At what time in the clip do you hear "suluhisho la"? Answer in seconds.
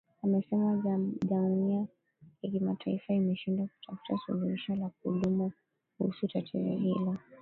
4.25-4.89